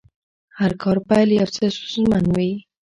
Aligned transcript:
د 0.03 0.03
هر 0.59 0.71
کار 0.81 0.97
پیل 1.07 1.29
یو 1.39 1.47
څه 1.55 1.63
ستونزمن 1.75 2.23
وي. 2.35 2.51